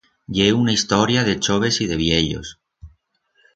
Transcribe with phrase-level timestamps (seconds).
[0.37, 2.59] Ye una historia de choves y de viellos.